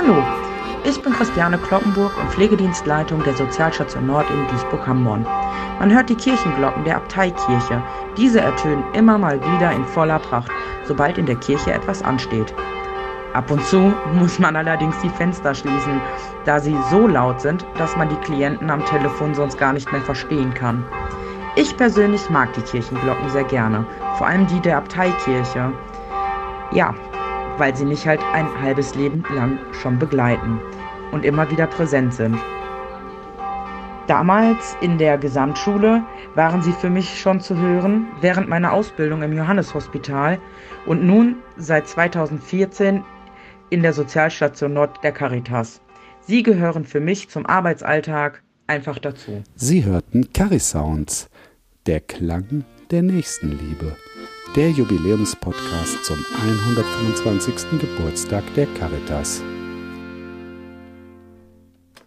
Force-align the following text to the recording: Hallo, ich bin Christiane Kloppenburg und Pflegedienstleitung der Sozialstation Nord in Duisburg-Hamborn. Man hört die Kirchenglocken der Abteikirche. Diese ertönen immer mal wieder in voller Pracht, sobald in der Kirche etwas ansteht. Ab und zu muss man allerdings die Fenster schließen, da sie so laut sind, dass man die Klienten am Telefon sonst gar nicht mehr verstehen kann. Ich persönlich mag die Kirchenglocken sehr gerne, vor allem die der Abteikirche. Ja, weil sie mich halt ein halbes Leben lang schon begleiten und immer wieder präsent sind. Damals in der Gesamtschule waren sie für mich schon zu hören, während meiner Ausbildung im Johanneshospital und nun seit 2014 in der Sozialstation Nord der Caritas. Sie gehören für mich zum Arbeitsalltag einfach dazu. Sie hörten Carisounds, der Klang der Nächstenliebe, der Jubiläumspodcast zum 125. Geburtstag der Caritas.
Hallo, 0.00 0.22
ich 0.84 1.02
bin 1.02 1.12
Christiane 1.12 1.58
Kloppenburg 1.58 2.16
und 2.20 2.30
Pflegedienstleitung 2.30 3.20
der 3.24 3.34
Sozialstation 3.34 4.06
Nord 4.06 4.30
in 4.30 4.46
Duisburg-Hamborn. 4.46 5.26
Man 5.80 5.92
hört 5.92 6.08
die 6.08 6.14
Kirchenglocken 6.14 6.84
der 6.84 6.98
Abteikirche. 6.98 7.82
Diese 8.16 8.40
ertönen 8.40 8.84
immer 8.92 9.18
mal 9.18 9.40
wieder 9.40 9.72
in 9.72 9.84
voller 9.84 10.20
Pracht, 10.20 10.52
sobald 10.84 11.18
in 11.18 11.26
der 11.26 11.34
Kirche 11.34 11.72
etwas 11.72 12.00
ansteht. 12.00 12.54
Ab 13.32 13.50
und 13.50 13.60
zu 13.64 13.92
muss 14.14 14.38
man 14.38 14.54
allerdings 14.54 14.96
die 15.00 15.08
Fenster 15.08 15.52
schließen, 15.52 16.00
da 16.44 16.60
sie 16.60 16.76
so 16.92 17.08
laut 17.08 17.40
sind, 17.40 17.66
dass 17.76 17.96
man 17.96 18.08
die 18.08 18.24
Klienten 18.24 18.70
am 18.70 18.84
Telefon 18.86 19.34
sonst 19.34 19.58
gar 19.58 19.72
nicht 19.72 19.90
mehr 19.90 20.02
verstehen 20.02 20.54
kann. 20.54 20.84
Ich 21.56 21.76
persönlich 21.76 22.30
mag 22.30 22.52
die 22.52 22.62
Kirchenglocken 22.62 23.30
sehr 23.30 23.42
gerne, 23.42 23.84
vor 24.16 24.28
allem 24.28 24.46
die 24.46 24.60
der 24.60 24.76
Abteikirche. 24.76 25.72
Ja, 26.70 26.94
weil 27.58 27.76
sie 27.76 27.84
mich 27.84 28.06
halt 28.06 28.20
ein 28.32 28.48
halbes 28.60 28.94
Leben 28.94 29.24
lang 29.34 29.58
schon 29.72 29.98
begleiten 29.98 30.60
und 31.12 31.24
immer 31.24 31.50
wieder 31.50 31.66
präsent 31.66 32.14
sind. 32.14 32.38
Damals 34.06 34.74
in 34.80 34.96
der 34.96 35.18
Gesamtschule 35.18 36.02
waren 36.34 36.62
sie 36.62 36.72
für 36.72 36.88
mich 36.88 37.20
schon 37.20 37.42
zu 37.42 37.58
hören, 37.58 38.06
während 38.22 38.48
meiner 38.48 38.72
Ausbildung 38.72 39.22
im 39.22 39.34
Johanneshospital 39.34 40.38
und 40.86 41.04
nun 41.04 41.36
seit 41.58 41.86
2014 41.86 43.04
in 43.68 43.82
der 43.82 43.92
Sozialstation 43.92 44.72
Nord 44.72 45.04
der 45.04 45.12
Caritas. 45.12 45.82
Sie 46.20 46.42
gehören 46.42 46.86
für 46.86 47.00
mich 47.00 47.28
zum 47.28 47.44
Arbeitsalltag 47.44 48.42
einfach 48.66 48.98
dazu. 48.98 49.42
Sie 49.56 49.84
hörten 49.84 50.32
Carisounds, 50.32 51.28
der 51.86 52.00
Klang 52.00 52.64
der 52.90 53.02
Nächstenliebe, 53.02 53.94
der 54.56 54.70
Jubiläumspodcast 54.70 56.04
zum 56.04 56.16
125. 56.40 57.78
Geburtstag 57.80 58.42
der 58.54 58.66
Caritas. 58.78 59.42